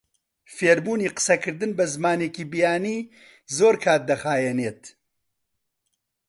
[0.55, 2.99] فێربوونی قسەکردن بە زمانێکی بیانی
[3.57, 4.81] زۆر کات دەخایەنێت.